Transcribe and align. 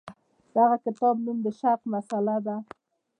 د 0.51 0.53
هغه 0.63 0.77
کتاب 0.85 1.15
نوم 1.25 1.37
د 1.45 1.47
شرق 1.59 1.81
مسأله 1.93 2.37
ده. 2.45 2.55